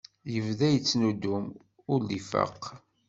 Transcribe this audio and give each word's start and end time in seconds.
Yebda 0.33 0.67
yettnudum 0.69 1.45
ur 1.91 1.99
d-ifaq 2.03 2.61